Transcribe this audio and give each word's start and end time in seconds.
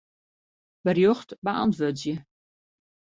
Berjocht 0.85 1.29
beäntwurdzje. 1.45 2.15